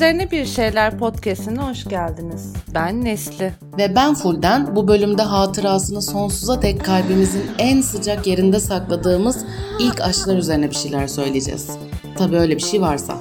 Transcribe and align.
Üzerine 0.00 0.30
Bir 0.30 0.46
Şeyler 0.46 0.98
podcastine 0.98 1.58
hoş 1.58 1.84
geldiniz. 1.84 2.52
Ben 2.74 3.04
Nesli. 3.04 3.52
Ve 3.78 3.94
ben 3.96 4.14
Fulden. 4.14 4.76
Bu 4.76 4.88
bölümde 4.88 5.22
hatırasını 5.22 6.02
sonsuza 6.02 6.62
dek 6.62 6.84
kalbimizin 6.84 7.42
en 7.58 7.80
sıcak 7.80 8.26
yerinde 8.26 8.60
sakladığımız 8.60 9.44
ilk 9.80 10.00
aşklar 10.00 10.36
üzerine 10.36 10.70
bir 10.70 10.74
şeyler 10.74 11.06
söyleyeceğiz. 11.06 11.70
Tabii 12.18 12.36
öyle 12.36 12.56
bir 12.56 12.62
şey 12.62 12.80
varsa. 12.80 13.16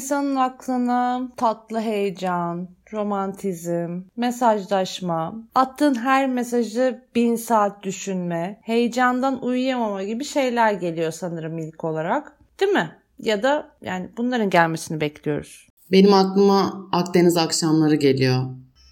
İnsanın 0.00 0.36
aklına 0.36 1.28
tatlı 1.36 1.80
heyecan, 1.80 2.68
romantizm, 2.92 4.02
mesajlaşma, 4.16 5.34
attığın 5.54 5.94
her 5.94 6.28
mesajı 6.28 7.02
bin 7.14 7.36
saat 7.36 7.82
düşünme, 7.82 8.60
heyecandan 8.62 9.44
uyuyamama 9.44 10.02
gibi 10.02 10.24
şeyler 10.24 10.72
geliyor 10.72 11.10
sanırım 11.10 11.58
ilk 11.58 11.84
olarak. 11.84 12.32
Değil 12.60 12.72
mi? 12.72 12.90
Ya 13.18 13.42
da 13.42 13.70
yani 13.82 14.08
bunların 14.16 14.50
gelmesini 14.50 15.00
bekliyoruz. 15.00 15.68
Benim 15.92 16.14
aklıma 16.14 16.88
Akdeniz 16.92 17.36
akşamları 17.36 17.94
geliyor. 17.94 18.44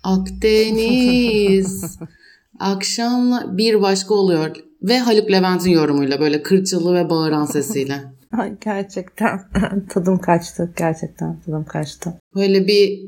Akdeniz 0.05 1.98
akşamla 2.59 3.59
bir 3.59 3.83
başka 3.83 4.15
oluyor 4.15 4.56
ve 4.83 4.98
Haluk 4.98 5.31
Levent'in 5.31 5.70
yorumuyla 5.70 6.20
böyle 6.20 6.43
kırçılı 6.43 6.95
ve 6.95 7.11
bağıran 7.11 7.45
sesiyle. 7.45 8.18
Ay 8.33 8.57
gerçekten 8.65 9.41
tadım 9.91 10.19
kaçtı. 10.19 10.73
Gerçekten 10.79 11.41
tadım 11.41 11.65
kaçtı. 11.65 12.15
Böyle 12.35 12.67
bir 12.67 13.01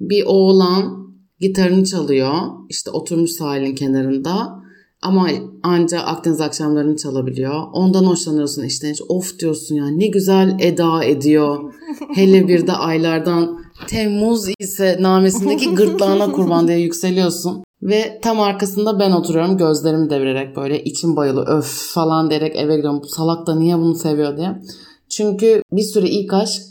bir 0.00 0.24
oğlan 0.26 1.08
gitarını 1.40 1.84
çalıyor. 1.84 2.32
İşte 2.68 2.90
oturmuş 2.90 3.30
sahilin 3.30 3.74
kenarında. 3.74 4.58
Ama 5.02 5.28
anca 5.62 6.00
Akdeniz 6.00 6.40
akşamlarını 6.40 6.96
çalabiliyor. 6.96 7.62
Ondan 7.72 8.04
hoşlanıyorsun 8.04 8.64
işte. 8.64 8.92
Of 9.08 9.38
diyorsun 9.38 9.74
ya 9.74 9.88
ne 9.88 10.06
güzel 10.06 10.56
eda 10.60 11.04
ediyor. 11.04 11.74
Hele 12.14 12.48
bir 12.48 12.66
de 12.66 12.72
aylardan 12.72 13.58
Temmuz 13.86 14.48
ise 14.58 14.96
namesindeki 15.00 15.74
gırtlağına 15.74 16.32
kurban 16.32 16.68
diye 16.68 16.78
yükseliyorsun. 16.78 17.64
Ve 17.82 18.20
tam 18.22 18.40
arkasında 18.40 19.00
ben 19.00 19.10
oturuyorum 19.10 19.56
gözlerimi 19.56 20.10
devirerek 20.10 20.56
böyle 20.56 20.84
içim 20.84 21.16
bayılı 21.16 21.44
öf 21.46 21.66
falan 21.94 22.30
diyerek 22.30 22.56
eve 22.56 22.76
gidiyorum. 22.76 23.00
Bu 23.02 23.08
salak 23.08 23.46
da 23.46 23.54
niye 23.54 23.78
bunu 23.78 23.94
seviyor 23.94 24.36
diye. 24.36 24.62
Çünkü 25.08 25.62
bir 25.72 25.82
sürü 25.82 26.06
ilk 26.06 26.32
aşk 26.32 26.62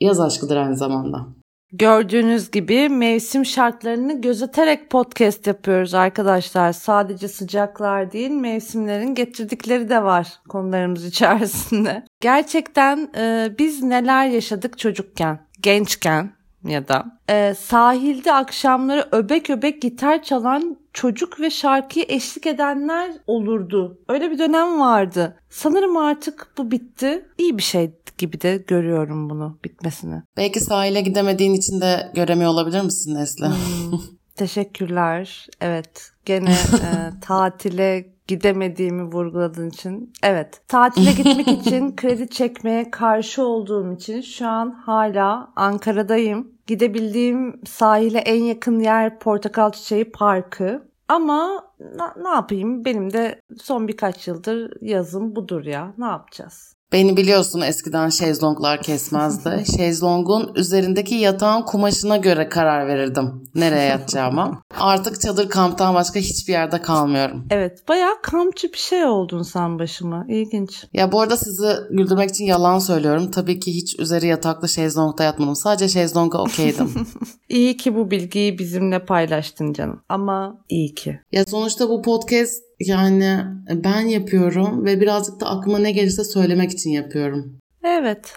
yaz 0.00 0.20
aşkıdır 0.20 0.56
aynı 0.56 0.76
zamanda. 0.76 1.26
Gördüğünüz 1.72 2.50
gibi 2.50 2.88
mevsim 2.88 3.44
şartlarını 3.44 4.20
gözeterek 4.20 4.90
podcast 4.90 5.46
yapıyoruz 5.46 5.94
arkadaşlar. 5.94 6.72
Sadece 6.72 7.28
sıcaklar 7.28 8.12
değil 8.12 8.30
mevsimlerin 8.30 9.14
getirdikleri 9.14 9.88
de 9.88 10.02
var 10.02 10.28
konularımız 10.48 11.04
içerisinde. 11.04 12.04
Gerçekten 12.20 13.10
e, 13.16 13.54
biz 13.58 13.82
neler 13.82 14.26
yaşadık 14.26 14.78
çocukken, 14.78 15.46
gençken, 15.60 16.35
ya 16.66 16.88
da 16.88 17.04
e, 17.30 17.54
sahilde 17.54 18.32
akşamları 18.32 19.08
öbek 19.12 19.50
öbek 19.50 19.82
gitar 19.82 20.22
çalan 20.22 20.76
çocuk 20.92 21.40
ve 21.40 21.50
şarkıyı 21.50 22.04
eşlik 22.08 22.46
edenler 22.46 23.10
olurdu. 23.26 23.98
Öyle 24.08 24.30
bir 24.30 24.38
dönem 24.38 24.80
vardı. 24.80 25.36
Sanırım 25.50 25.96
artık 25.96 26.48
bu 26.58 26.70
bitti. 26.70 27.28
İyi 27.38 27.58
bir 27.58 27.62
şey 27.62 27.90
gibi 28.18 28.40
de 28.40 28.64
görüyorum 28.66 29.30
bunu 29.30 29.58
bitmesini. 29.64 30.22
Belki 30.36 30.60
sahile 30.60 31.00
gidemediğin 31.00 31.54
için 31.54 31.80
de 31.80 32.12
göremiyor 32.14 32.50
olabilir 32.50 32.80
misin 32.82 33.14
Nesli? 33.14 33.46
Hmm, 33.46 33.98
teşekkürler. 34.36 35.48
Evet 35.60 36.10
gene 36.24 36.50
e, 36.82 37.20
tatile 37.20 38.16
gidemediğimi 38.26 39.02
vurguladığın 39.02 39.68
için. 39.68 40.12
Evet, 40.22 40.60
tatile 40.68 41.12
gitmek 41.12 41.48
için 41.66 41.96
kredi 41.96 42.28
çekmeye 42.28 42.90
karşı 42.90 43.42
olduğum 43.44 43.92
için 43.92 44.20
şu 44.20 44.46
an 44.48 44.70
hala 44.70 45.52
Ankara'dayım. 45.56 46.52
Gidebildiğim 46.66 47.60
sahile 47.66 48.18
en 48.18 48.42
yakın 48.42 48.80
yer 48.80 49.18
Portakal 49.18 49.72
Çiçeği 49.72 50.10
Parkı. 50.12 50.88
Ama 51.08 51.64
ne, 51.80 52.22
ne 52.22 52.28
yapayım 52.28 52.84
benim 52.84 53.12
de 53.12 53.40
son 53.58 53.88
birkaç 53.88 54.28
yıldır 54.28 54.72
yazım 54.80 55.36
budur 55.36 55.64
ya. 55.64 55.94
Ne 55.98 56.04
yapacağız? 56.04 56.75
Beni 56.92 57.16
biliyorsun 57.16 57.60
eskiden 57.60 58.08
şezlonglar 58.08 58.82
kesmezdi. 58.82 59.64
Şezlongun 59.76 60.54
üzerindeki 60.54 61.14
yatağın 61.14 61.62
kumaşına 61.62 62.16
göre 62.16 62.48
karar 62.48 62.86
verirdim 62.88 63.44
nereye 63.54 63.84
yatacağıma. 63.90 64.62
Artık 64.78 65.20
çadır 65.20 65.48
kamptan 65.48 65.94
başka 65.94 66.20
hiçbir 66.20 66.52
yerde 66.52 66.82
kalmıyorum. 66.82 67.44
Evet 67.50 67.88
bayağı 67.88 68.14
kampçı 68.22 68.72
bir 68.72 68.78
şey 68.78 69.04
oldun 69.04 69.42
sen 69.42 69.78
başıma. 69.78 70.24
İlginç. 70.28 70.84
Ya 70.92 71.12
bu 71.12 71.20
arada 71.20 71.36
sizi 71.36 71.68
güldürmek 71.90 72.30
için 72.30 72.44
yalan 72.44 72.78
söylüyorum. 72.78 73.30
Tabii 73.30 73.60
ki 73.60 73.74
hiç 73.74 73.98
üzeri 73.98 74.26
yataklı 74.26 74.68
şezlongda 74.68 75.22
yatmadım. 75.24 75.56
Sadece 75.56 75.88
şezlonga 75.88 76.38
okeydim. 76.38 76.90
İyi 77.48 77.76
ki 77.76 77.94
bu 77.94 78.10
bilgiyi 78.10 78.58
bizimle 78.58 79.04
paylaştın 79.04 79.72
canım. 79.72 80.02
Ama 80.08 80.58
iyi 80.68 80.94
ki. 80.94 81.20
Ya 81.32 81.44
sonuçta 81.44 81.88
bu 81.88 82.02
podcast 82.02 82.65
yani 82.80 83.44
ben 83.70 84.00
yapıyorum 84.00 84.84
ve 84.84 85.00
birazcık 85.00 85.40
da 85.40 85.46
aklıma 85.46 85.78
ne 85.78 85.92
gelirse 85.92 86.24
söylemek 86.24 86.70
için 86.70 86.90
yapıyorum. 86.90 87.58
Evet. 87.84 88.34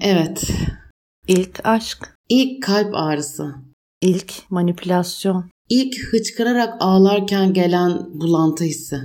Evet. 0.00 0.44
İlk 1.28 1.60
aşk. 1.64 2.14
İlk 2.28 2.62
kalp 2.62 2.94
ağrısı. 2.94 3.54
İlk 4.00 4.50
manipülasyon. 4.50 5.50
İlk 5.68 6.12
hıçkırarak 6.12 6.74
ağlarken 6.80 7.52
gelen 7.52 8.20
bulantı 8.20 8.64
hissi. 8.64 8.96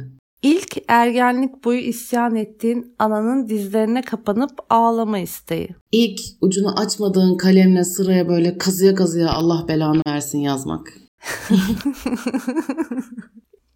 İlk 0.44 0.78
ergenlik 0.88 1.64
boyu 1.64 1.80
isyan 1.80 2.36
ettiğin 2.36 2.96
ananın 3.00 3.50
dizlerine 3.50 4.02
kapanıp 4.02 4.52
ağlama 4.70 5.20
isteği. 5.20 5.76
İlk 5.92 6.20
ucunu 6.42 6.80
açmadığın 6.80 7.38
kalemle 7.38 7.84
sıraya 7.84 8.30
böyle 8.30 8.58
kazıya 8.58 8.96
kazıya 8.96 9.32
Allah 9.32 9.68
belanı 9.68 10.02
versin 10.08 10.40
yazmak. 10.40 10.94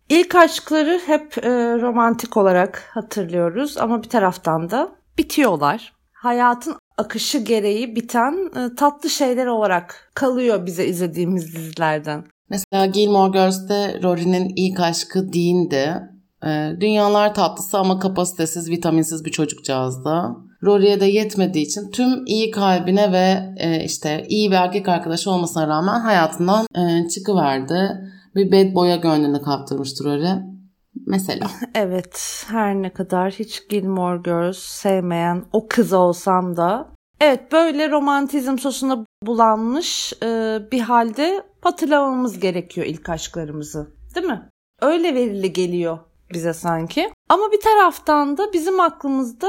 İlk 0.09 0.35
aşkları 0.35 1.01
hep 1.05 1.37
e, 1.37 1.49
romantik 1.81 2.37
olarak 2.37 2.89
hatırlıyoruz 2.93 3.77
ama 3.77 4.03
bir 4.03 4.09
taraftan 4.09 4.69
da 4.69 4.89
bitiyorlar. 5.17 5.93
Hayatın 6.13 6.75
akışı 6.97 7.37
gereği 7.37 7.95
biten 7.95 8.33
e, 8.55 8.75
tatlı 8.75 9.09
şeyler 9.09 9.45
olarak 9.45 10.11
kalıyor 10.13 10.65
bize 10.65 10.85
izlediğimiz 10.85 11.55
dizilerden. 11.55 12.23
Mesela 12.49 12.85
Gilmore 12.85 13.31
Girls'te 13.31 13.99
Rory'nin 14.03 14.53
ilk 14.55 14.79
aşkı 14.79 15.33
Dean'di. 15.33 16.09
E, 16.45 16.81
dünyalar 16.81 17.33
tatlısı 17.33 17.77
ama 17.77 17.99
kapasitesiz, 17.99 18.69
vitaminsiz 18.69 19.25
bir 19.25 19.31
çocukcağızdı. 19.31 20.23
Rory'e 20.63 20.99
de 20.99 21.05
yetmediği 21.05 21.65
için 21.65 21.91
tüm 21.91 22.25
iyi 22.25 22.51
kalbine 22.51 23.11
ve 23.11 23.55
e, 23.57 23.83
işte 23.83 24.25
iyi 24.29 24.51
bir 24.51 24.55
erkek 24.55 24.87
arkadaşı 24.87 25.31
olmasına 25.31 25.67
rağmen 25.67 25.99
hayatından 25.99 26.65
e, 26.75 27.09
çıkıverdi 27.09 28.11
bir 28.37 28.51
bad 28.51 28.75
boy'a 28.75 28.95
gönlünü 28.95 29.41
kaptırmıştır 29.41 30.05
öyle. 30.05 30.43
Mesela. 31.05 31.47
evet 31.75 32.45
her 32.49 32.75
ne 32.75 32.93
kadar 32.93 33.31
hiç 33.31 33.67
Gilmore 33.69 34.17
Girls 34.17 34.57
sevmeyen 34.57 35.45
o 35.53 35.67
kız 35.67 35.93
olsam 35.93 36.57
da 36.57 36.89
evet 37.21 37.51
böyle 37.51 37.91
romantizm 37.91 38.57
sosuna 38.57 39.05
bulanmış 39.23 40.13
e, 40.23 40.59
bir 40.71 40.79
halde 40.79 41.43
hatırlamamız 41.61 42.39
gerekiyor 42.39 42.87
ilk 42.87 43.09
aşklarımızı 43.09 43.87
değil 44.15 44.27
mi? 44.27 44.49
Öyle 44.81 45.15
verili 45.15 45.53
geliyor 45.53 45.99
bize 46.33 46.53
sanki. 46.53 47.11
Ama 47.29 47.51
bir 47.51 47.61
taraftan 47.61 48.37
da 48.37 48.53
bizim 48.53 48.79
aklımızda 48.79 49.47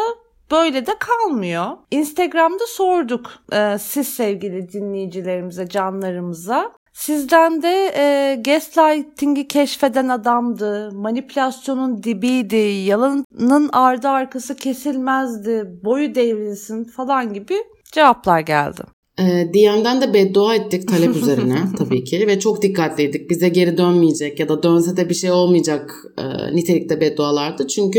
böyle 0.50 0.86
de 0.86 0.94
kalmıyor. 0.98 1.66
Instagram'da 1.90 2.66
sorduk 2.66 3.30
e, 3.52 3.78
siz 3.78 4.08
sevgili 4.08 4.72
dinleyicilerimize, 4.72 5.68
canlarımıza. 5.68 6.72
Sizden 6.98 7.62
de 7.62 7.92
e, 7.96 8.34
gaslighting'i 8.44 9.48
keşfeden 9.48 10.08
adamdı, 10.08 10.92
manipülasyonun 10.92 12.02
dibiydi, 12.02 12.56
yalanın 12.86 13.68
ardı 13.72 14.08
arkası 14.08 14.56
kesilmezdi, 14.56 15.64
boyu 15.84 16.14
devrilsin 16.14 16.84
falan 16.84 17.32
gibi 17.32 17.54
cevaplar 17.92 18.40
geldi. 18.40 18.82
E, 19.18 19.24
DM'den 19.54 20.00
de 20.00 20.14
beddua 20.14 20.54
ettik 20.54 20.88
talep 20.88 21.16
üzerine 21.16 21.58
tabii 21.78 22.04
ki 22.04 22.26
ve 22.26 22.40
çok 22.40 22.62
dikkatliydik. 22.62 23.30
Bize 23.30 23.48
geri 23.48 23.78
dönmeyecek 23.78 24.40
ya 24.40 24.48
da 24.48 24.62
dönse 24.62 24.96
de 24.96 25.08
bir 25.08 25.14
şey 25.14 25.30
olmayacak 25.30 25.94
e, 26.18 26.56
nitelikte 26.56 27.00
beddualardı. 27.00 27.66
Çünkü 27.66 27.98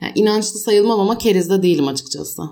yani 0.00 0.12
inançlı 0.14 0.58
sayılmam 0.58 1.00
ama 1.00 1.18
kerizde 1.18 1.62
değilim 1.62 1.88
açıkçası 1.88 2.42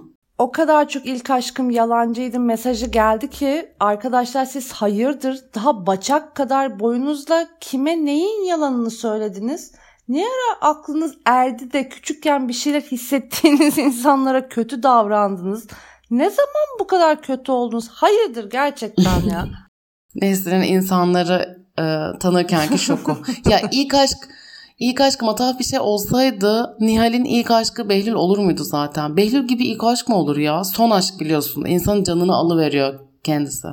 o 0.42 0.52
kadar 0.52 0.88
çok 0.88 1.06
ilk 1.06 1.30
aşkım 1.30 1.70
yalancıydı 1.70 2.40
mesajı 2.40 2.86
geldi 2.86 3.30
ki 3.30 3.72
arkadaşlar 3.80 4.44
siz 4.44 4.72
hayırdır 4.72 5.40
daha 5.54 5.86
bacak 5.86 6.34
kadar 6.34 6.80
boyunuzla 6.80 7.48
kime 7.60 8.04
neyin 8.04 8.44
yalanını 8.44 8.90
söylediniz? 8.90 9.72
Ne 10.08 10.24
ara 10.24 10.70
aklınız 10.70 11.14
erdi 11.24 11.72
de 11.72 11.88
küçükken 11.88 12.48
bir 12.48 12.52
şeyler 12.52 12.80
hissettiğiniz 12.80 13.78
insanlara 13.88 14.48
kötü 14.48 14.82
davrandınız? 14.82 15.66
Ne 16.10 16.30
zaman 16.30 16.78
bu 16.80 16.86
kadar 16.86 17.22
kötü 17.22 17.52
oldunuz? 17.52 17.88
Hayırdır 17.88 18.50
gerçekten 18.50 19.20
ya. 19.30 19.48
Nesrin'in 20.14 20.62
insanları 20.62 21.58
e, 21.78 21.84
tanırkenki 22.20 22.78
şoku. 22.78 23.16
ya 23.48 23.60
ilk 23.72 23.94
aşk 23.94 24.18
ilk 24.82 25.00
aşk 25.00 25.22
matah 25.22 25.58
bir 25.58 25.64
şey 25.64 25.80
olsaydı 25.80 26.76
Nihal'in 26.80 27.24
ilk 27.24 27.50
aşkı 27.50 27.88
Behlül 27.88 28.12
olur 28.12 28.38
muydu 28.38 28.64
zaten? 28.64 29.16
Behlül 29.16 29.46
gibi 29.46 29.64
ilk 29.64 29.84
aşk 29.84 30.08
mı 30.08 30.16
olur 30.16 30.36
ya? 30.36 30.64
Son 30.64 30.90
aşk 30.90 31.20
biliyorsun. 31.20 31.64
İnsanın 31.64 32.02
canını 32.02 32.34
alıveriyor 32.34 33.00
kendisi. 33.24 33.68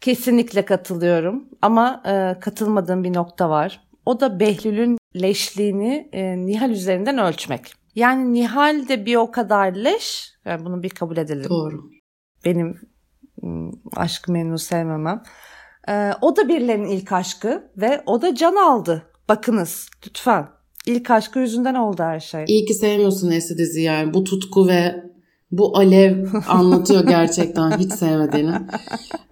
Kesinlikle 0.00 0.64
katılıyorum 0.64 1.44
ama 1.62 2.02
e, 2.06 2.40
katılmadığım 2.40 3.04
bir 3.04 3.14
nokta 3.14 3.50
var. 3.50 3.80
O 4.06 4.20
da 4.20 4.40
Behlül'ün 4.40 4.98
leşliğini 5.16 6.08
e, 6.12 6.36
Nihal 6.36 6.70
üzerinden 6.70 7.18
ölçmek. 7.18 7.72
Yani 7.94 8.32
Nihal 8.32 8.88
de 8.88 9.06
bir 9.06 9.16
o 9.16 9.30
kadar 9.30 9.72
leş. 9.72 10.32
Yani 10.44 10.64
bunu 10.64 10.82
bir 10.82 10.90
kabul 10.90 11.16
edelim. 11.16 11.50
Doğru. 11.50 11.90
Benim 12.44 12.80
aşk 13.96 14.28
memnu 14.28 14.58
sevmemem. 14.58 15.22
E, 15.88 16.12
o 16.20 16.36
da 16.36 16.48
birilerinin 16.48 16.88
ilk 16.88 17.12
aşkı 17.12 17.70
ve 17.76 18.02
o 18.06 18.22
da 18.22 18.34
can 18.34 18.56
aldı. 18.56 19.04
Bakınız 19.28 19.88
lütfen. 20.06 20.48
İlk 20.86 21.10
aşkı 21.10 21.38
yüzünden 21.38 21.74
oldu 21.74 22.02
her 22.02 22.20
şey. 22.20 22.44
İyi 22.48 22.64
ki 22.64 22.74
sevmiyorsun 22.74 23.30
Esi 23.30 23.58
dizi 23.58 23.82
yani. 23.82 24.14
Bu 24.14 24.24
tutku 24.24 24.68
ve 24.68 25.04
bu 25.50 25.76
alev 25.78 26.26
anlatıyor 26.48 27.06
gerçekten 27.06 27.78
hiç 27.78 27.92
sevmediğini. 27.92 28.54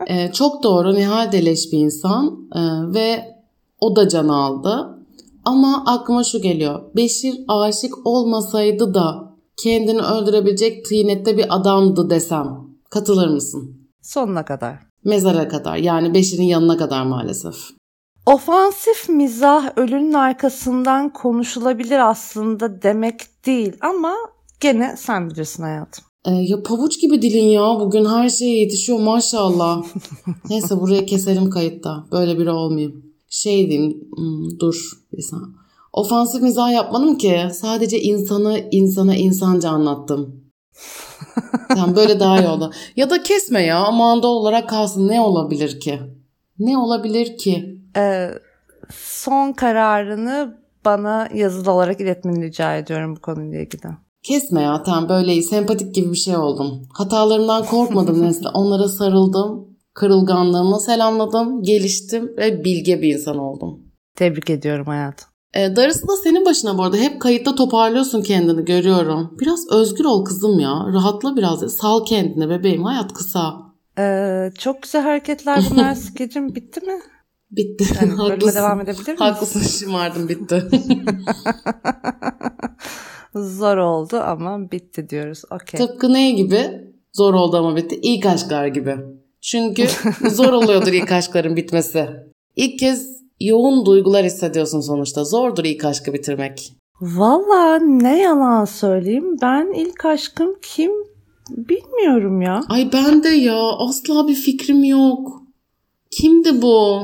Ee, 0.06 0.32
çok 0.32 0.62
doğru 0.62 0.94
Nihal 0.94 1.32
Deleş 1.32 1.72
bir 1.72 1.78
insan 1.78 2.48
ee, 2.54 2.60
ve 2.94 3.24
o 3.80 3.96
da 3.96 4.08
can 4.08 4.28
aldı. 4.28 4.98
Ama 5.44 5.84
aklıma 5.86 6.24
şu 6.24 6.42
geliyor. 6.42 6.82
Beşir 6.96 7.34
aşık 7.48 8.06
olmasaydı 8.06 8.94
da 8.94 9.34
kendini 9.56 10.00
öldürebilecek 10.00 10.84
tıynette 10.84 11.38
bir 11.38 11.56
adamdı 11.56 12.10
desem. 12.10 12.46
Katılır 12.90 13.28
mısın? 13.28 13.88
Sonuna 14.02 14.44
kadar. 14.44 14.78
Mezara 15.04 15.48
kadar 15.48 15.76
yani 15.76 16.14
Beşir'in 16.14 16.42
yanına 16.42 16.76
kadar 16.76 17.06
maalesef. 17.06 17.56
Ofansif 18.26 19.08
mizah 19.08 19.78
ölünün 19.78 20.12
arkasından 20.12 21.12
konuşulabilir 21.12 22.10
aslında 22.10 22.82
demek 22.82 23.20
değil 23.46 23.72
ama 23.80 24.14
gene 24.60 24.94
sen 24.98 25.30
bilirsin 25.30 25.62
hayatım. 25.62 26.04
Ee, 26.24 26.30
ya 26.30 26.62
pabuç 26.62 27.00
gibi 27.00 27.22
dilin 27.22 27.48
ya 27.48 27.80
bugün 27.80 28.04
her 28.04 28.28
şeye 28.28 28.60
yetişiyor 28.60 28.98
maşallah. 28.98 29.84
Neyse 30.50 30.80
buraya 30.80 31.06
keserim 31.06 31.50
kayıtta. 31.50 32.06
Böyle 32.12 32.38
biri 32.38 32.50
olmayayım. 32.50 33.04
Şey 33.28 33.70
diyeyim 33.70 34.08
hmm, 34.16 34.58
dur 34.60 34.92
bir 35.12 35.22
saniye. 35.22 35.48
Ofansif 35.92 36.42
mizah 36.42 36.72
yapmadım 36.72 37.18
ki. 37.18 37.40
Sadece 37.52 38.00
insanı 38.00 38.68
insana 38.70 39.16
insanca 39.16 39.70
anlattım. 39.70 40.44
Tamam 41.68 41.96
böyle 41.96 42.20
daha 42.20 42.40
iyi 42.40 42.48
oldu. 42.48 42.72
Ya 42.96 43.10
da 43.10 43.22
kesme 43.22 43.62
ya 43.62 43.90
manda 43.90 44.28
olarak 44.28 44.68
kalsın 44.68 45.08
ne 45.08 45.20
olabilir 45.20 45.80
ki? 45.80 46.00
Ne 46.58 46.78
olabilir 46.78 47.36
ki? 47.36 47.75
Ee, 47.96 48.30
son 48.92 49.52
kararını 49.52 50.56
bana 50.84 51.28
yazılı 51.34 51.70
olarak 51.72 52.00
iletmeni 52.00 52.44
rica 52.44 52.76
ediyorum 52.76 53.16
bu 53.16 53.20
konuyla 53.20 53.60
ilgili. 53.60 53.88
Kesme 54.22 54.62
ya 54.62 54.82
tamam 54.82 55.08
böyle. 55.08 55.42
Sempatik 55.42 55.94
gibi 55.94 56.10
bir 56.10 56.16
şey 56.16 56.36
oldum. 56.36 56.88
Hatalarımdan 56.94 57.64
korkmadım 57.64 58.22
Nesli. 58.22 58.48
Onlara 58.48 58.88
sarıldım. 58.88 59.76
Kırılganlığımı 59.94 60.80
selamladım. 60.80 61.62
Geliştim 61.62 62.36
ve 62.36 62.64
bilge 62.64 63.02
bir 63.02 63.14
insan 63.14 63.38
oldum. 63.38 63.80
Tebrik 64.16 64.50
ediyorum 64.50 64.86
hayatım. 64.86 65.28
E, 65.54 65.76
darısı 65.76 66.08
da 66.08 66.16
senin 66.16 66.44
başına 66.44 66.78
bu 66.78 66.82
arada. 66.82 66.96
Hep 66.96 67.20
kayıtta 67.20 67.54
toparlıyorsun 67.54 68.22
kendini 68.22 68.64
görüyorum. 68.64 69.36
Biraz 69.40 69.70
özgür 69.70 70.04
ol 70.04 70.24
kızım 70.24 70.58
ya. 70.58 70.86
Rahatla 70.92 71.36
biraz. 71.36 71.76
Sal 71.76 72.04
kendine 72.04 72.48
bebeğim. 72.48 72.84
Hayat 72.84 73.12
kısa. 73.12 73.54
Ee, 73.98 74.50
çok 74.58 74.82
güzel 74.82 75.02
hareketler 75.02 75.64
bunlar. 75.70 75.94
Skecim 75.94 76.54
bitti 76.54 76.80
mi? 76.80 76.92
Bitti. 77.50 77.84
Yani 78.00 78.12
Haklısın. 78.12 78.58
devam 78.58 78.80
edebilir 78.80 79.06
miyiz? 79.06 79.20
Haklısın 79.20 79.60
şımardım 79.60 80.28
bitti. 80.28 80.64
Zor 83.34 83.76
oldu 83.76 84.16
ama 84.20 84.70
bitti 84.70 85.08
diyoruz. 85.08 85.42
Okey. 85.50 85.86
Tıpkı 85.86 86.12
ne 86.12 86.30
gibi? 86.30 86.92
Zor 87.12 87.34
oldu 87.34 87.56
ama 87.56 87.76
bitti. 87.76 87.98
İlk 88.02 88.26
aşklar 88.26 88.66
gibi. 88.66 88.96
Çünkü 89.40 89.86
zor 90.30 90.52
oluyordur 90.52 90.92
ilk 90.92 91.12
aşkların 91.12 91.56
bitmesi. 91.56 92.08
İlk 92.56 92.78
kez 92.78 93.08
yoğun 93.40 93.86
duygular 93.86 94.24
hissediyorsun 94.24 94.80
sonuçta. 94.80 95.24
Zordur 95.24 95.64
ilk 95.64 95.84
aşkı 95.84 96.12
bitirmek. 96.12 96.72
Valla 97.00 97.78
ne 97.78 98.22
yalan 98.22 98.64
söyleyeyim. 98.64 99.36
Ben 99.42 99.72
ilk 99.74 100.04
aşkım 100.04 100.54
kim 100.62 100.90
bilmiyorum 101.50 102.42
ya. 102.42 102.60
Ay 102.68 102.90
ben 102.92 103.22
de 103.22 103.28
ya 103.28 103.58
asla 103.78 104.28
bir 104.28 104.34
fikrim 104.34 104.84
yok. 104.84 105.42
Kimdi 106.10 106.62
bu? 106.62 107.02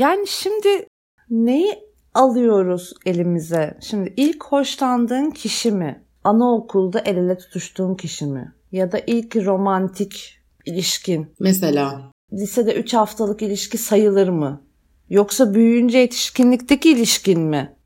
Yani 0.00 0.26
şimdi 0.26 0.86
neyi 1.30 1.78
alıyoruz 2.14 2.92
elimize? 3.06 3.78
Şimdi 3.80 4.14
ilk 4.16 4.44
hoşlandığın 4.44 5.30
kişi 5.30 5.72
mi? 5.72 6.04
Anaokulda 6.24 7.00
el 7.00 7.16
ele 7.16 7.38
tutuştuğun 7.38 7.94
kişi 7.94 8.26
mi? 8.26 8.54
Ya 8.72 8.92
da 8.92 8.98
ilk 9.06 9.36
romantik 9.36 10.40
ilişkin? 10.66 11.34
Mesela. 11.40 12.12
Lisede 12.32 12.74
3 12.74 12.94
haftalık 12.94 13.42
ilişki 13.42 13.78
sayılır 13.78 14.28
mı? 14.28 14.62
Yoksa 15.10 15.54
büyüyünce 15.54 15.98
yetişkinlikteki 15.98 16.90
ilişkin 16.90 17.40
mi? 17.40 17.76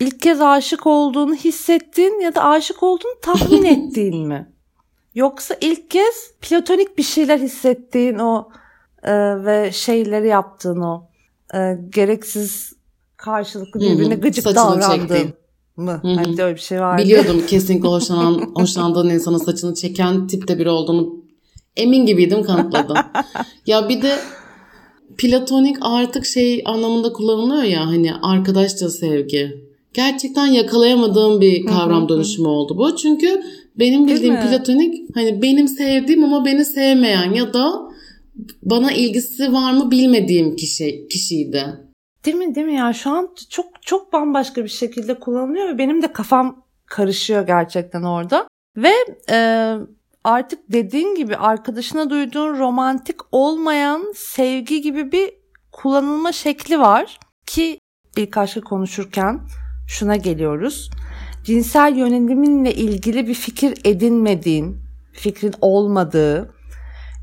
İlk 0.00 0.20
kez 0.20 0.40
aşık 0.40 0.86
olduğunu 0.86 1.34
hissettiğin 1.34 2.20
ya 2.20 2.34
da 2.34 2.44
aşık 2.44 2.82
olduğunu 2.82 3.20
tahmin 3.22 3.64
ettiğin 3.88 4.28
mi? 4.28 4.52
Yoksa 5.14 5.56
ilk 5.60 5.90
kez 5.90 6.32
platonik 6.40 6.98
bir 6.98 7.02
şeyler 7.02 7.38
hissettiğin 7.38 8.18
o 8.18 8.48
e, 9.02 9.44
ve 9.44 9.72
şeyleri 9.72 10.28
yaptığın 10.28 10.80
o 10.80 11.13
e, 11.54 11.78
gereksiz 11.94 12.72
karşılıklı 13.16 13.80
birbirine 13.80 14.14
gıcık 14.14 14.44
saçını 14.44 15.32
mı? 15.76 16.00
Hani 16.02 16.42
öyle 16.42 16.54
bir 16.54 16.60
şey 16.60 16.80
vardı. 16.80 17.02
Biliyordum 17.02 17.42
kesinlikle 17.46 17.88
hoşlanan, 17.88 18.52
hoşlandığın 18.54 19.10
insanın 19.10 19.38
saçını 19.38 19.74
çeken 19.74 20.26
tipte 20.26 20.58
biri 20.58 20.70
olduğunu 20.70 21.24
emin 21.76 22.06
gibiydim 22.06 22.42
kanıtladım. 22.42 22.96
ya 23.66 23.88
bir 23.88 24.02
de 24.02 24.18
platonik 25.18 25.76
artık 25.80 26.26
şey 26.26 26.62
anlamında 26.64 27.12
kullanılıyor 27.12 27.62
ya 27.62 27.86
hani 27.86 28.14
arkadaşça 28.22 28.88
sevgi. 28.88 29.64
Gerçekten 29.94 30.46
yakalayamadığım 30.46 31.40
bir 31.40 31.66
kavram 31.66 32.08
dönüşümü 32.08 32.48
oldu 32.48 32.78
bu. 32.78 32.96
Çünkü 32.96 33.42
benim 33.78 34.06
bildiğim 34.06 34.40
platonik 34.40 35.16
hani 35.16 35.42
benim 35.42 35.68
sevdiğim 35.68 36.24
ama 36.24 36.44
beni 36.44 36.64
sevmeyen 36.64 37.32
ya 37.32 37.54
da 37.54 37.93
bana 38.62 38.92
ilgisi 38.92 39.52
var 39.52 39.72
mı 39.72 39.90
bilmediğim 39.90 40.56
kişi 40.56 41.08
kişiydi. 41.10 41.64
Değil 42.24 42.36
mi 42.36 42.54
değil 42.54 42.66
mi 42.66 42.74
ya 42.74 42.92
şu 42.92 43.10
an 43.10 43.34
çok 43.50 43.82
çok 43.82 44.12
bambaşka 44.12 44.64
bir 44.64 44.68
şekilde 44.68 45.18
kullanılıyor 45.18 45.68
ve 45.68 45.78
benim 45.78 46.02
de 46.02 46.12
kafam 46.12 46.64
karışıyor 46.86 47.46
gerçekten 47.46 48.02
orada. 48.02 48.48
Ve 48.76 48.92
e, 49.30 49.38
artık 50.24 50.72
dediğin 50.72 51.14
gibi 51.14 51.36
arkadaşına 51.36 52.10
duyduğun 52.10 52.58
romantik 52.58 53.16
olmayan 53.32 54.12
sevgi 54.16 54.80
gibi 54.80 55.12
bir 55.12 55.30
kullanılma 55.72 56.32
şekli 56.32 56.80
var 56.80 57.18
ki 57.46 57.78
ilk 58.16 58.36
aşkı 58.36 58.60
konuşurken 58.60 59.40
şuna 59.88 60.16
geliyoruz. 60.16 60.90
Cinsel 61.44 61.96
yöneliminle 61.96 62.74
ilgili 62.74 63.26
bir 63.26 63.34
fikir 63.34 63.78
edinmediğin, 63.84 64.76
fikrin 65.12 65.54
olmadığı, 65.60 66.53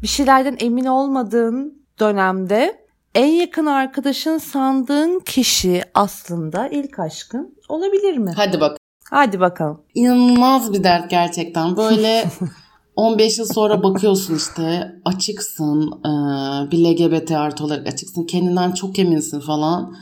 bir 0.01 0.07
şeylerden 0.07 0.57
emin 0.59 0.85
olmadığın 0.85 1.85
dönemde 1.99 2.81
en 3.15 3.27
yakın 3.27 3.65
arkadaşın 3.65 4.37
sandığın 4.37 5.19
kişi 5.19 5.83
aslında 5.93 6.67
ilk 6.67 6.99
aşkın 6.99 7.57
olabilir 7.69 8.17
mi? 8.17 8.33
Hadi 8.35 8.61
bak. 8.61 8.77
Hadi 9.09 9.39
bakalım. 9.39 9.81
İnanılmaz 9.95 10.73
bir 10.73 10.83
dert 10.83 11.09
gerçekten. 11.09 11.77
Böyle 11.77 12.23
15 12.95 13.39
yıl 13.39 13.45
sonra 13.45 13.83
bakıyorsun 13.83 14.35
işte 14.35 14.95
açıksın 15.05 15.91
e, 15.91 16.11
bir 16.71 16.77
LGBT 16.77 17.31
artı 17.31 17.63
olarak 17.63 17.87
açıksın 17.87 18.23
kendinden 18.23 18.71
çok 18.71 18.99
eminsin 18.99 19.39
falan. 19.39 19.95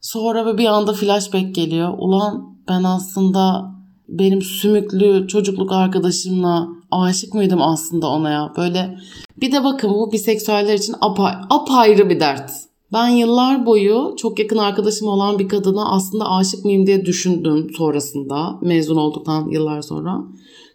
Sonra 0.00 0.58
bir 0.58 0.66
anda 0.66 0.92
flashback 0.92 1.54
geliyor. 1.54 1.94
Ulan 1.98 2.56
ben 2.68 2.82
aslında 2.82 3.72
benim 4.18 4.42
sümüklü 4.42 5.28
çocukluk 5.28 5.72
arkadaşımla 5.72 6.68
aşık 6.90 7.34
mıydım 7.34 7.62
aslında 7.62 8.06
ona 8.08 8.30
ya? 8.30 8.52
Böyle 8.56 8.98
bir 9.40 9.52
de 9.52 9.64
bakın 9.64 9.90
bu 9.90 10.12
biseksüeller 10.12 10.74
için 10.74 10.94
apa, 11.00 11.40
apayrı 11.50 12.10
bir 12.10 12.20
dert. 12.20 12.50
Ben 12.92 13.08
yıllar 13.08 13.66
boyu 13.66 14.14
çok 14.18 14.38
yakın 14.38 14.56
arkadaşım 14.56 15.08
olan 15.08 15.38
bir 15.38 15.48
kadına 15.48 15.90
aslında 15.90 16.30
aşık 16.30 16.64
mıyım 16.64 16.86
diye 16.86 17.04
düşündüm 17.06 17.70
sonrasında. 17.76 18.58
Mezun 18.62 18.96
olduktan 18.96 19.48
yıllar 19.50 19.82
sonra. 19.82 20.18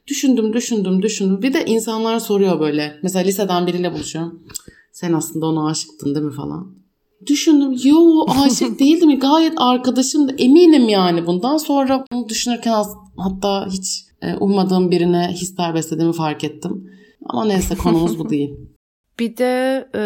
Düşündüm, 0.08 0.54
düşündüm, 0.54 1.02
düşündüm. 1.02 1.42
Bir 1.42 1.54
de 1.54 1.66
insanlar 1.66 2.20
soruyor 2.20 2.60
böyle. 2.60 3.00
Mesela 3.04 3.24
liseden 3.24 3.68
biriyle 3.68 3.94
buluşuyorum. 3.94 4.40
Sen 4.92 5.14
aslında 5.14 5.46
ona 5.46 5.68
aşıktın 5.68 6.16
değil 6.16 6.26
mi 6.26 6.34
falan. 6.34 6.68
Düşündüm. 7.28 7.76
Yo 7.84 8.26
aşık 8.46 8.80
değildim. 8.80 9.20
Gayet 9.20 9.54
arkadaşım 9.58 10.30
da 10.30 10.34
eminim 10.38 10.90
yani 10.90 11.26
bundan. 11.28 11.58
Sonra 11.58 12.06
bunu 12.12 12.30
düşünürken 12.30 12.72
az- 12.72 13.07
hatta 13.18 13.68
hiç 13.70 14.06
e, 14.22 14.36
ummadığım 14.36 14.92
birine 14.92 15.28
hisler 15.32 15.74
beslediğimi 15.76 16.14
fark 16.14 16.44
ettim. 16.44 16.92
Ama 17.26 17.46
neyse 17.46 17.76
konumuz 17.76 18.20
bu 18.20 18.30
değil. 18.30 18.56
Bir 19.20 19.38
de 19.38 19.88
e, 19.96 20.02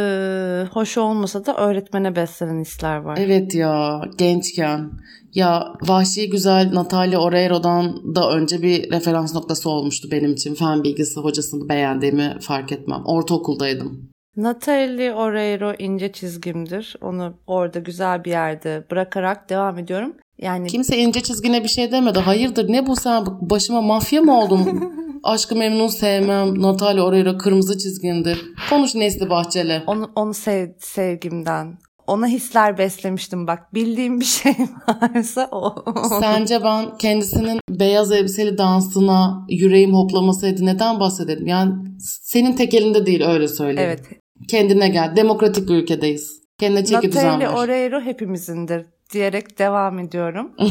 hoş 0.73 0.97
olmasa 0.97 1.45
da 1.45 1.57
öğretmene 1.57 2.15
beslenen 2.15 2.59
hisler 2.59 2.97
var. 2.97 3.17
Evet 3.21 3.55
ya 3.55 4.01
gençken. 4.17 4.91
Ya 5.33 5.73
Vahşi 5.81 6.29
Güzel 6.29 6.73
Natalia 6.73 7.19
Oreiro'dan 7.19 8.15
da 8.15 8.31
önce 8.31 8.61
bir 8.61 8.91
referans 8.91 9.35
noktası 9.35 9.69
olmuştu 9.69 10.07
benim 10.11 10.33
için. 10.33 10.55
Fen 10.55 10.83
bilgisi 10.83 11.19
hocasını 11.19 11.69
beğendiğimi 11.69 12.37
fark 12.41 12.71
etmem. 12.71 13.01
Ortaokuldaydım. 13.05 14.09
Natalie 14.35 15.13
Oreiro 15.13 15.73
ince 15.79 16.11
çizgimdir. 16.11 16.95
Onu 17.01 17.33
orada 17.47 17.79
güzel 17.79 18.23
bir 18.23 18.29
yerde 18.31 18.85
bırakarak 18.91 19.49
devam 19.49 19.77
ediyorum. 19.77 20.13
Yani 20.41 20.67
Kimse 20.67 20.97
ince 20.97 21.21
çizgine 21.21 21.63
bir 21.63 21.67
şey 21.67 21.91
demedi. 21.91 22.19
Hayırdır 22.19 22.71
ne 22.71 22.87
bu 22.87 22.95
sen 22.95 23.25
başıma 23.41 23.81
mafya 23.81 24.21
mı 24.21 24.39
oldun? 24.39 24.93
Aşkı 25.23 25.55
memnun 25.55 25.87
sevmem. 25.87 26.61
Natalia 26.61 27.03
Oreiro 27.03 27.37
kırmızı 27.37 27.77
çizgindir. 27.77 28.45
Konuş 28.69 28.95
Nesli 28.95 29.29
Bahçeli. 29.29 29.83
onu, 29.87 30.11
onu 30.15 30.33
sev, 30.33 30.69
sevgimden. 30.79 31.77
Ona 32.07 32.27
hisler 32.27 32.77
beslemiştim 32.77 33.47
bak. 33.47 33.73
Bildiğim 33.73 34.19
bir 34.19 34.25
şey 34.25 34.53
varsa 34.87 35.49
o. 35.51 35.85
Sence 36.19 36.63
ben 36.63 36.97
kendisinin 36.97 37.59
beyaz 37.69 38.11
elbiseli 38.11 38.57
dansına 38.57 39.45
yüreğim 39.49 39.93
hoplamasaydı 39.93 40.65
neden 40.65 40.99
bahsedelim? 40.99 41.47
Yani 41.47 41.73
senin 41.99 42.55
tek 42.55 42.73
elinde 42.73 43.05
değil 43.05 43.21
öyle 43.27 43.47
söyleyeyim. 43.47 43.89
evet. 43.89 44.21
Kendine 44.47 44.89
gel. 44.89 45.15
Demokratik 45.15 45.69
bir 45.69 45.75
ülkedeyiz. 45.75 46.41
Kendine 46.59 46.85
çeki 46.85 47.11
düzen 47.11 47.39
ver. 47.39 47.53
Oreiro 47.53 48.01
hepimizindir 48.01 48.85
diyerek 49.13 49.59
devam 49.59 49.99
ediyorum. 49.99 50.51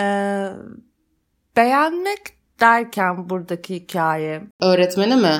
Ee, 0.00 0.48
beğenmek 1.56 2.18
derken 2.60 3.30
buradaki 3.30 3.74
hikaye 3.74 4.42
Öğretmeni 4.62 5.16
mi? 5.16 5.32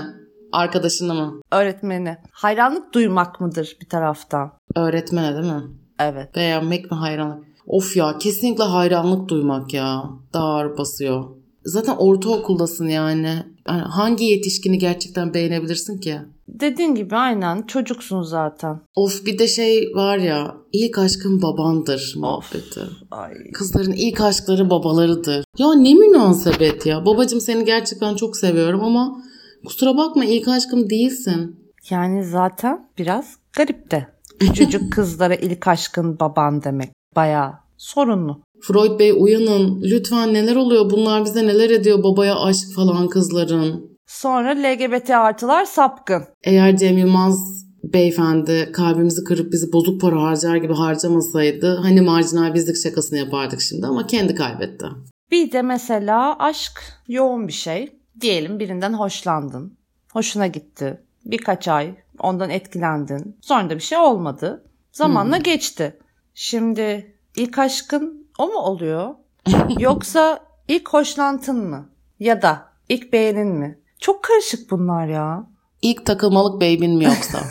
Arkadaşını 0.52 1.14
mı? 1.14 1.40
öğretmeni 1.52 2.16
hayranlık 2.32 2.94
duymak 2.94 3.40
mıdır 3.40 3.76
bir 3.80 3.88
taraftan? 3.88 4.52
Öğretmene 4.76 5.34
değil 5.34 5.52
mi? 5.52 5.62
Evet. 6.00 6.36
Beğenmek 6.36 6.90
mi 6.90 6.96
hayranlık? 6.96 7.44
Of 7.66 7.96
ya 7.96 8.18
kesinlikle 8.18 8.64
hayranlık 8.64 9.28
duymak 9.28 9.74
ya. 9.74 10.04
Daha 10.32 10.44
ağır 10.44 10.78
basıyor. 10.78 11.24
Zaten 11.64 11.94
ortaokuldasın 11.98 12.88
yani. 12.88 13.42
Yani. 13.68 13.82
Hangi 13.82 14.24
yetişkini 14.24 14.78
gerçekten 14.78 15.34
beğenebilirsin 15.34 15.98
ki? 15.98 16.18
Dediğin 16.48 16.94
gibi 16.94 17.16
aynen 17.16 17.62
çocuksun 17.62 18.22
zaten. 18.22 18.80
Of 18.94 19.26
bir 19.26 19.38
de 19.38 19.48
şey 19.48 19.92
var 19.94 20.18
ya 20.18 20.54
ilk 20.72 20.98
aşkın 20.98 21.42
babandır 21.42 22.14
muhabbeti. 22.16 22.80
Ay. 23.10 23.32
Kızların 23.52 23.92
ilk 23.92 24.20
aşkları 24.20 24.70
babalarıdır. 24.70 25.44
Ya 25.58 25.74
ne 25.74 25.94
münasebet 25.94 26.86
ya. 26.86 27.06
Babacım 27.06 27.40
seni 27.40 27.64
gerçekten 27.64 28.14
çok 28.16 28.36
seviyorum 28.36 28.84
ama 28.84 29.22
kusura 29.66 29.96
bakma 29.96 30.24
ilk 30.24 30.48
aşkım 30.48 30.90
değilsin. 30.90 31.60
Yani 31.90 32.24
zaten 32.24 32.90
biraz 32.98 33.36
garip 33.56 33.90
de. 33.90 34.06
Küçücük 34.40 34.92
kızlara 34.92 35.34
ilk 35.34 35.68
aşkın 35.68 36.20
baban 36.20 36.62
demek. 36.62 36.90
Bayağı 37.16 37.52
sorunlu. 37.76 38.42
Freud 38.62 38.98
Bey 38.98 39.12
uyanın. 39.16 39.82
Lütfen 39.82 40.34
neler 40.34 40.56
oluyor? 40.56 40.90
Bunlar 40.90 41.24
bize 41.24 41.46
neler 41.46 41.70
ediyor 41.70 42.02
babaya 42.02 42.40
aşk 42.40 42.74
falan 42.76 43.08
kızların. 43.08 43.98
Sonra 44.06 44.50
LGBT 44.50 45.10
artılar 45.10 45.64
sapkın. 45.64 46.22
Eğer 46.44 46.76
Cem 46.76 46.98
Yılmaz 46.98 47.64
beyefendi 47.82 48.72
kalbimizi 48.72 49.24
kırıp 49.24 49.52
bizi 49.52 49.72
bozuk 49.72 50.00
para 50.00 50.22
harcar 50.22 50.56
gibi 50.56 50.74
harcamasaydı 50.74 51.76
hani 51.82 52.00
marjinal 52.00 52.54
bizlik 52.54 52.76
şakasını 52.76 53.18
yapardık 53.18 53.60
şimdi 53.60 53.86
ama 53.86 54.06
kendi 54.06 54.34
kaybetti. 54.34 54.86
Bir 55.30 55.52
de 55.52 55.62
mesela 55.62 56.38
aşk 56.38 56.82
yoğun 57.08 57.48
bir 57.48 57.52
şey. 57.52 57.92
Diyelim 58.20 58.58
birinden 58.58 58.92
hoşlandın. 58.92 59.78
Hoşuna 60.12 60.46
gitti. 60.46 61.00
Birkaç 61.24 61.68
ay 61.68 61.94
ondan 62.18 62.50
etkilendin. 62.50 63.36
Sonra 63.40 63.70
da 63.70 63.74
bir 63.74 63.80
şey 63.80 63.98
olmadı. 63.98 64.64
Zamanla 64.92 65.36
geçti. 65.36 65.98
Şimdi 66.34 67.16
ilk 67.36 67.58
aşkın 67.58 68.27
o 68.38 68.46
mu 68.46 68.58
oluyor? 68.58 69.14
Yoksa 69.78 70.40
ilk 70.68 70.88
hoşlantın 70.88 71.56
mı? 71.70 71.88
Ya 72.20 72.42
da 72.42 72.68
ilk 72.88 73.12
beğenin 73.12 73.48
mi? 73.48 73.78
Çok 74.00 74.24
karışık 74.24 74.70
bunlar 74.70 75.06
ya. 75.06 75.46
İlk 75.82 76.06
takılmalık 76.06 76.54
baby'in 76.54 76.96
mi 76.96 77.04
yoksa? 77.04 77.38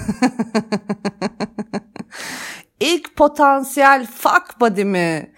İlk 2.80 3.16
potansiyel 3.16 4.06
fuck 4.08 4.62
buddy 4.62 4.84
mi? 4.84 5.32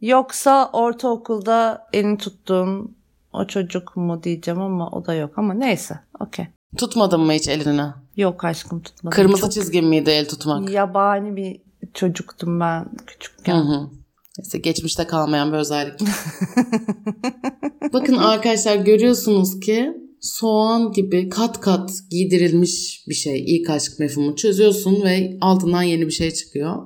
Yoksa 0.00 0.70
ortaokulda 0.72 1.86
elini 1.92 2.18
tuttuğun 2.18 2.96
o 3.32 3.46
çocuk 3.46 3.96
mu 3.96 4.22
diyeceğim 4.22 4.60
ama 4.60 4.90
o 4.90 5.06
da 5.06 5.14
yok 5.14 5.38
ama 5.38 5.54
neyse 5.54 6.00
okey. 6.20 6.46
Tutmadın 6.78 7.20
mı 7.20 7.32
hiç 7.32 7.48
elini? 7.48 7.86
Yok 8.16 8.44
aşkım 8.44 8.80
tutmadım. 8.82 9.16
Kırmızı 9.16 9.40
Çok 9.42 9.52
çizgin 9.52 9.84
miydi 9.84 10.10
el 10.10 10.28
tutmak? 10.28 10.70
yabani 10.70 11.36
bir 11.36 11.60
çocuktum 11.94 12.60
ben 12.60 12.80
Hı 12.80 12.86
küçükken. 13.06 13.54
hı. 13.56 13.90
Neyse 14.38 14.58
geçmişte 14.58 15.06
kalmayan 15.06 15.52
bir 15.52 15.58
özellik. 15.58 16.00
Bakın 17.92 18.16
arkadaşlar 18.16 18.76
görüyorsunuz 18.76 19.60
ki 19.60 19.92
soğan 20.20 20.92
gibi 20.92 21.28
kat 21.28 21.60
kat 21.60 21.90
giydirilmiş 22.10 23.04
bir 23.08 23.14
şey. 23.14 23.44
İlk 23.46 23.70
aşk 23.70 23.98
mefhumu 23.98 24.36
çözüyorsun 24.36 25.02
ve 25.04 25.38
altından 25.40 25.82
yeni 25.82 26.06
bir 26.06 26.12
şey 26.12 26.30
çıkıyor. 26.30 26.76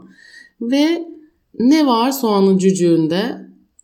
Ve 0.60 1.04
ne 1.58 1.86
var 1.86 2.10
soğanın 2.10 2.58
cücüğünde? 2.58 3.36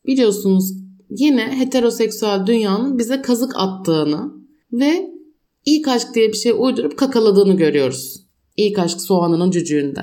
Biliyorsunuz 0.07 0.73
yine 1.11 1.59
heteroseksüel 1.59 2.47
dünyanın 2.47 2.99
bize 2.99 3.23
kazık 3.23 3.53
attığını 3.57 4.33
ve 4.73 5.11
ilk 5.67 5.89
aşk 5.89 6.15
diye 6.15 6.29
bir 6.29 6.37
şey 6.37 6.53
uydurup 6.59 6.99
kakaladığını 6.99 7.57
görüyoruz. 7.57 8.27
İlk 8.57 8.79
aşk 8.79 9.01
soğanının 9.01 9.51
cücüğünde. 9.51 10.01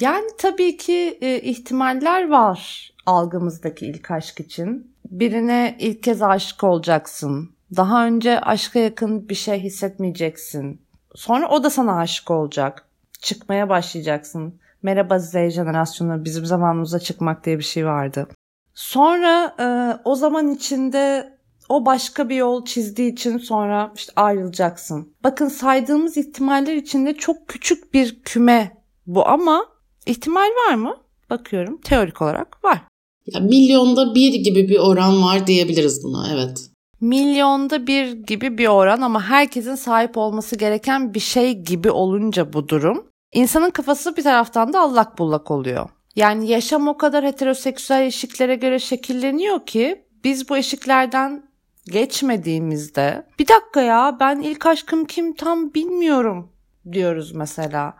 Yani 0.00 0.26
tabii 0.38 0.76
ki 0.76 1.18
e, 1.20 1.40
ihtimaller 1.40 2.28
var 2.28 2.90
algımızdaki 3.06 3.86
ilk 3.86 4.10
aşk 4.10 4.40
için. 4.40 4.94
Birine 5.10 5.76
ilk 5.78 6.02
kez 6.02 6.22
aşık 6.22 6.64
olacaksın. 6.64 7.50
Daha 7.76 8.06
önce 8.06 8.40
aşka 8.40 8.78
yakın 8.78 9.28
bir 9.28 9.34
şey 9.34 9.60
hissetmeyeceksin. 9.60 10.82
Sonra 11.14 11.48
o 11.48 11.64
da 11.64 11.70
sana 11.70 11.96
aşık 11.98 12.30
olacak. 12.30 12.88
Çıkmaya 13.20 13.68
başlayacaksın. 13.68 14.60
Merhaba 14.82 15.18
Z 15.18 15.32
jenerasyonu 15.32 16.24
bizim 16.24 16.46
zamanımızda 16.46 16.98
çıkmak 16.98 17.44
diye 17.44 17.58
bir 17.58 17.64
şey 17.64 17.86
vardı. 17.86 18.28
Sonra 18.74 19.54
e, 19.60 19.66
o 20.04 20.14
zaman 20.14 20.48
içinde 20.48 21.34
o 21.68 21.86
başka 21.86 22.28
bir 22.28 22.36
yol 22.36 22.64
çizdiği 22.64 23.12
için 23.12 23.38
sonra 23.38 23.92
işte 23.94 24.12
ayrılacaksın. 24.16 25.14
Bakın 25.24 25.48
saydığımız 25.48 26.16
ihtimaller 26.16 26.74
içinde 26.74 27.14
çok 27.14 27.48
küçük 27.48 27.94
bir 27.94 28.22
küme 28.22 28.83
bu 29.06 29.28
ama 29.28 29.66
ihtimal 30.06 30.48
var 30.68 30.74
mı? 30.74 30.96
Bakıyorum 31.30 31.80
teorik 31.80 32.22
olarak 32.22 32.64
var. 32.64 32.80
Ya 33.26 33.40
milyonda 33.40 34.14
bir 34.14 34.34
gibi 34.34 34.68
bir 34.68 34.78
oran 34.78 35.22
var 35.22 35.46
diyebiliriz 35.46 36.04
buna 36.04 36.28
evet. 36.34 36.70
Milyonda 37.00 37.86
bir 37.86 38.12
gibi 38.12 38.58
bir 38.58 38.68
oran 38.68 39.00
ama 39.00 39.22
herkesin 39.22 39.74
sahip 39.74 40.16
olması 40.16 40.56
gereken 40.56 41.14
bir 41.14 41.20
şey 41.20 41.52
gibi 41.62 41.90
olunca 41.90 42.52
bu 42.52 42.68
durum. 42.68 43.06
İnsanın 43.32 43.70
kafası 43.70 44.16
bir 44.16 44.22
taraftan 44.22 44.72
da 44.72 44.80
allak 44.80 45.18
bullak 45.18 45.50
oluyor. 45.50 45.88
Yani 46.16 46.48
yaşam 46.48 46.88
o 46.88 46.96
kadar 46.96 47.24
heteroseksüel 47.24 48.02
eşiklere 48.02 48.54
göre 48.54 48.78
şekilleniyor 48.78 49.66
ki 49.66 50.04
biz 50.24 50.48
bu 50.48 50.56
eşiklerden 50.56 51.42
geçmediğimizde 51.86 53.26
bir 53.38 53.48
dakika 53.48 53.80
ya 53.80 54.16
ben 54.20 54.40
ilk 54.40 54.66
aşkım 54.66 55.04
kim 55.04 55.34
tam 55.34 55.74
bilmiyorum 55.74 56.48
diyoruz 56.92 57.32
mesela. 57.32 57.94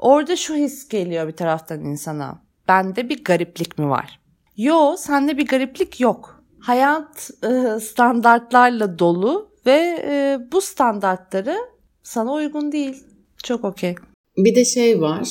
Orada 0.00 0.36
şu 0.36 0.54
his 0.54 0.88
geliyor 0.88 1.28
bir 1.28 1.32
taraftan 1.32 1.84
insana. 1.84 2.42
Bende 2.68 3.08
bir 3.08 3.24
gariplik 3.24 3.78
mi 3.78 3.88
var? 3.88 4.20
Yo, 4.56 4.96
sende 4.98 5.38
bir 5.38 5.46
gariplik 5.46 6.00
yok. 6.00 6.44
Hayat 6.60 7.30
e, 7.44 7.80
standartlarla 7.80 8.98
dolu 8.98 9.50
ve 9.66 10.02
e, 10.04 10.38
bu 10.52 10.60
standartları 10.60 11.56
sana 12.02 12.32
uygun 12.32 12.72
değil. 12.72 13.04
Çok 13.42 13.64
okey. 13.64 13.94
Bir 14.36 14.54
de 14.54 14.64
şey 14.64 15.00
var. 15.00 15.28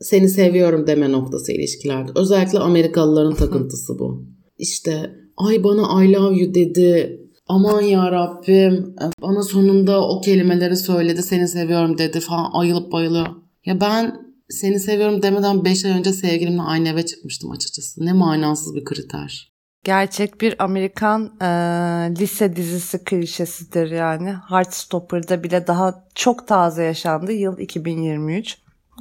Seni 0.00 0.28
seviyorum 0.28 0.86
deme 0.86 1.12
noktası 1.12 1.52
ilişkilerde. 1.52 2.12
Özellikle 2.16 2.58
Amerikalıların 2.58 3.34
takıntısı 3.34 3.98
bu. 3.98 4.24
İşte 4.58 5.10
ay 5.36 5.64
bana 5.64 6.04
I 6.04 6.12
love 6.12 6.36
you 6.36 6.54
dedi. 6.54 7.20
Aman 7.48 7.82
ya 7.82 8.12
Rabbim 8.12 8.96
bana 9.22 9.42
sonunda 9.42 10.08
o 10.08 10.20
kelimeleri 10.20 10.76
söyledi 10.76 11.22
seni 11.22 11.48
seviyorum 11.48 11.98
dedi 11.98 12.20
falan 12.20 12.50
ayılıp 12.52 12.92
bayılıyor. 12.92 13.26
Ya 13.64 13.80
ben 13.80 14.16
seni 14.48 14.80
seviyorum 14.80 15.22
demeden 15.22 15.64
5 15.64 15.84
ay 15.84 15.90
önce 15.90 16.12
sevgilimle 16.12 16.62
aynı 16.62 16.88
eve 16.88 17.06
çıkmıştım 17.06 17.50
açıkçası. 17.50 18.06
Ne 18.06 18.12
manasız 18.12 18.74
bir 18.74 18.84
kriter. 18.84 19.54
Gerçek 19.84 20.40
bir 20.40 20.64
Amerikan 20.64 21.36
e, 21.40 21.46
lise 22.20 22.56
dizisi 22.56 23.04
klişesidir 23.04 23.90
yani. 23.90 24.34
Heartstopper'da 24.48 25.44
bile 25.44 25.66
daha 25.66 26.04
çok 26.14 26.48
taze 26.48 26.84
yaşandı. 26.84 27.32
Yıl 27.32 27.58
2023. 27.58 28.58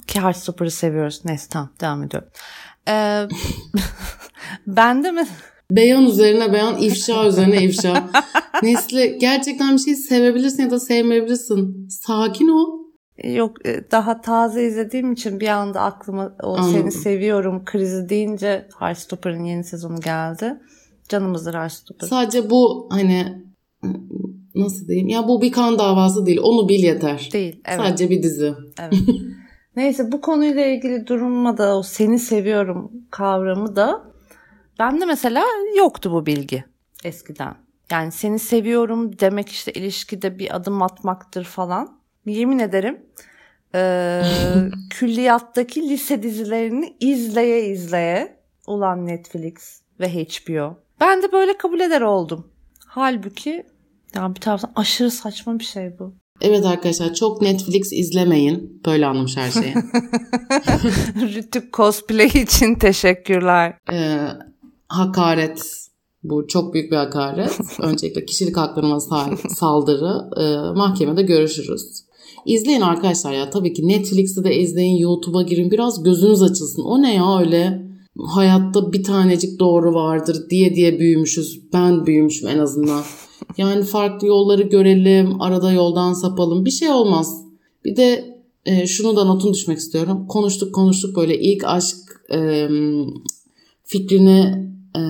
Ki 0.07 0.21
Heartstopper'ı 0.21 0.71
seviyoruz. 0.71 1.21
Neyse 1.25 1.47
tamam 1.49 1.73
devam 1.81 2.03
ediyorum. 2.03 2.29
E, 2.87 2.93
ben 4.67 5.03
de 5.03 5.11
mi? 5.11 5.27
Beyan 5.71 6.05
üzerine 6.05 6.53
beyan, 6.53 6.77
ifşa 6.77 7.27
üzerine 7.27 7.63
ifşa. 7.63 8.09
Nesli 8.63 9.17
gerçekten 9.19 9.73
bir 9.73 9.81
şey 9.81 9.95
sevebilirsin 9.95 10.63
ya 10.63 10.71
da 10.71 10.79
sevmeyebilirsin. 10.79 11.87
Sakin 11.89 12.47
ol. 12.47 12.82
Yok 13.23 13.65
e, 13.65 13.91
daha 13.91 14.21
taze 14.21 14.63
izlediğim 14.63 15.11
için 15.11 15.39
bir 15.39 15.47
anda 15.47 15.81
aklıma 15.81 16.35
o 16.43 16.47
Anladım. 16.47 16.71
seni 16.71 16.91
seviyorum 16.91 17.65
krizi 17.65 18.09
deyince 18.09 18.67
Heartstopper'ın 18.79 19.43
yeni 19.43 19.63
sezonu 19.63 19.99
geldi. 19.99 20.59
Canımızdır 21.09 21.53
Heartstopper. 21.53 22.07
Sadece 22.07 22.49
bu 22.49 22.87
hani 22.91 23.43
nasıl 24.55 24.87
diyeyim? 24.87 25.07
Ya 25.07 25.27
bu 25.27 25.41
bir 25.41 25.51
kan 25.51 25.79
davası 25.79 26.25
değil. 26.25 26.39
Onu 26.43 26.69
bil 26.69 26.83
yeter. 26.83 27.29
Değil. 27.33 27.61
Evet. 27.65 27.77
Sadece 27.77 28.09
bir 28.09 28.23
dizi. 28.23 28.53
evet. 28.79 28.93
Neyse 29.75 30.11
bu 30.11 30.21
konuyla 30.21 30.65
ilgili 30.65 31.07
durumda 31.07 31.57
da 31.57 31.77
o 31.77 31.83
seni 31.83 32.19
seviyorum 32.19 32.91
kavramı 33.11 33.75
da 33.75 34.03
bende 34.79 35.05
mesela 35.05 35.43
yoktu 35.77 36.11
bu 36.11 36.25
bilgi 36.25 36.63
eskiden. 37.03 37.55
Yani 37.91 38.11
seni 38.11 38.39
seviyorum 38.39 39.19
demek 39.19 39.49
işte 39.49 39.71
ilişkide 39.71 40.39
bir 40.39 40.55
adım 40.55 40.81
atmaktır 40.81 41.43
falan. 41.43 42.02
Yemin 42.25 42.59
ederim 42.59 42.97
e, 43.75 44.21
külliyattaki 44.89 45.89
lise 45.89 46.23
dizilerini 46.23 46.95
izleye 46.99 47.65
izleye 47.69 48.37
ulan 48.67 49.07
Netflix 49.07 49.53
ve 49.99 50.09
HBO. 50.09 50.75
Ben 51.01 51.23
de 51.23 51.31
böyle 51.31 51.57
kabul 51.57 51.79
eder 51.79 52.01
oldum. 52.01 52.47
Halbuki 52.87 53.63
ya 54.15 54.35
bir 54.35 54.41
taraftan 54.41 54.71
aşırı 54.75 55.11
saçma 55.11 55.59
bir 55.59 55.63
şey 55.63 55.99
bu. 55.99 56.13
Evet 56.41 56.65
arkadaşlar 56.65 57.13
çok 57.13 57.41
Netflix 57.41 57.93
izlemeyin. 57.93 58.81
Böyle 58.85 59.05
anlamış 59.05 59.37
her 59.37 59.51
şeyi. 59.51 59.73
Rütük 61.35 61.73
cosplay 61.73 62.25
için 62.27 62.75
teşekkürler. 62.75 63.77
Ee, 63.91 64.17
hakaret. 64.87 65.79
Bu 66.23 66.47
çok 66.47 66.73
büyük 66.73 66.91
bir 66.91 66.97
hakaret. 66.97 67.59
Öncelikle 67.79 68.25
kişilik 68.25 68.57
haklarına 68.57 68.93
sa- 68.95 69.55
saldırı. 69.55 70.13
Ee, 70.41 70.77
mahkemede 70.77 71.21
görüşürüz. 71.21 72.03
İzleyin 72.45 72.81
arkadaşlar 72.81 73.33
ya. 73.33 73.49
Tabii 73.49 73.73
ki 73.73 73.87
Netflix'i 73.87 74.43
de 74.43 74.55
izleyin. 74.55 74.97
YouTube'a 74.97 75.41
girin. 75.41 75.71
Biraz 75.71 76.03
gözünüz 76.03 76.41
açılsın. 76.41 76.83
O 76.83 77.01
ne 77.01 77.15
ya 77.15 77.39
öyle? 77.39 77.87
Hayatta 78.19 78.93
bir 78.93 79.03
tanecik 79.03 79.59
doğru 79.59 79.93
vardır 79.93 80.49
diye 80.49 80.75
diye 80.75 80.99
büyümüşüz. 80.99 81.73
Ben 81.73 82.05
büyümüşüm 82.05 82.49
en 82.49 82.59
azından. 82.59 83.01
Yani 83.57 83.83
farklı 83.83 84.27
yolları 84.27 84.61
görelim. 84.61 85.41
Arada 85.41 85.71
yoldan 85.71 86.13
sapalım. 86.13 86.65
Bir 86.65 86.71
şey 86.71 86.89
olmaz. 86.89 87.43
Bir 87.85 87.95
de 87.95 88.37
e, 88.65 88.87
şunu 88.87 89.15
da 89.15 89.23
notun 89.23 89.53
düşmek 89.53 89.77
istiyorum. 89.77 90.27
Konuştuk 90.27 90.75
konuştuk 90.75 91.15
böyle 91.15 91.39
ilk 91.39 91.63
aşk 91.63 91.95
e, 92.33 92.67
fikrini 93.83 94.69
e, 94.95 95.01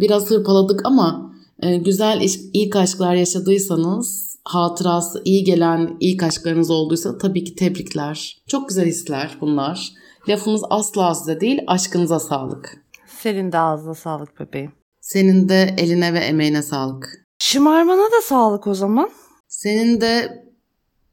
biraz 0.00 0.30
hırpaladık 0.30 0.86
ama 0.86 1.32
e, 1.62 1.76
güzel 1.76 2.26
ilk 2.52 2.76
aşklar 2.76 3.14
yaşadıysanız 3.14 4.31
hatırası 4.44 5.22
iyi 5.24 5.44
gelen 5.44 5.96
ilk 6.00 6.22
aşklarınız 6.22 6.70
olduysa 6.70 7.18
tabii 7.18 7.44
ki 7.44 7.54
tebrikler. 7.54 8.42
Çok 8.48 8.68
güzel 8.68 8.86
hisler 8.86 9.36
bunlar. 9.40 9.92
Lafımız 10.28 10.62
asla 10.70 11.14
size 11.14 11.40
değil 11.40 11.60
aşkınıza 11.66 12.20
sağlık. 12.20 12.84
Senin 13.06 13.52
de 13.52 13.58
ağzına 13.58 13.94
sağlık 13.94 14.40
bebeğim. 14.40 14.72
Senin 15.00 15.48
de 15.48 15.74
eline 15.78 16.14
ve 16.14 16.18
emeğine 16.18 16.62
sağlık. 16.62 17.26
Şımarmana 17.38 18.02
da 18.02 18.22
sağlık 18.24 18.66
o 18.66 18.74
zaman. 18.74 19.10
Senin 19.48 20.00
de 20.00 20.42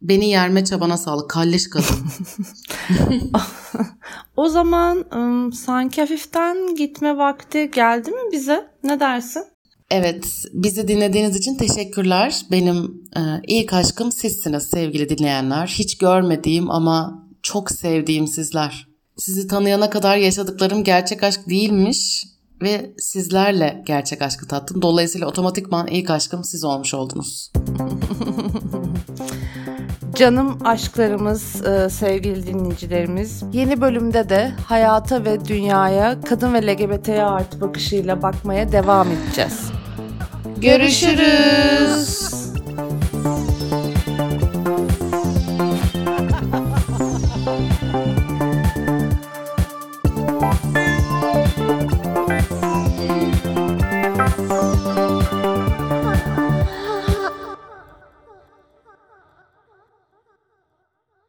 beni 0.01 0.29
yerme 0.29 0.65
çabana 0.65 0.97
sağlık. 0.97 1.29
Kalleş 1.29 1.69
kadın. 1.69 1.85
O 4.37 4.49
zaman 4.49 5.05
ım, 5.13 5.53
sanki 5.53 6.01
hafiften 6.01 6.75
gitme 6.75 7.17
vakti 7.17 7.71
geldi 7.71 8.11
mi 8.11 8.31
bize? 8.31 8.67
Ne 8.83 8.99
dersin? 8.99 9.43
Evet, 9.91 10.25
bizi 10.53 10.87
dinlediğiniz 10.87 11.35
için 11.35 11.57
teşekkürler. 11.57 12.41
Benim 12.51 13.03
e, 13.17 13.21
ilk 13.47 13.73
aşkım 13.73 14.11
sizsiniz 14.11 14.63
sevgili 14.63 15.09
dinleyenler. 15.09 15.67
Hiç 15.67 15.97
görmediğim 15.97 16.71
ama 16.71 17.27
çok 17.43 17.71
sevdiğim 17.71 18.27
sizler. 18.27 18.87
Sizi 19.17 19.47
tanıyana 19.47 19.89
kadar 19.89 20.17
yaşadıklarım 20.17 20.83
gerçek 20.83 21.23
aşk 21.23 21.49
değilmiş 21.49 22.25
ve 22.61 22.93
sizlerle 22.97 23.83
gerçek 23.85 24.21
aşkı 24.21 24.47
tattım. 24.47 24.81
Dolayısıyla 24.81 25.27
otomatikman 25.27 25.87
ilk 25.87 26.09
aşkım 26.09 26.43
siz 26.43 26.63
olmuş 26.63 26.93
oldunuz. 26.93 27.51
Canım 30.15 30.57
aşklarımız, 30.65 31.65
e, 31.65 31.89
sevgili 31.89 32.47
dinleyicilerimiz. 32.47 33.43
Yeni 33.53 33.81
bölümde 33.81 34.29
de 34.29 34.51
hayata 34.65 35.25
ve 35.25 35.45
dünyaya 35.45 36.21
kadın 36.21 36.53
ve 36.53 36.67
LGBT'ye 36.67 37.23
artı 37.23 37.61
bakışıyla 37.61 38.21
bakmaya 38.21 38.71
devam 38.71 39.07
edeceğiz. 39.11 39.68
Görüşürüz. 40.61 42.28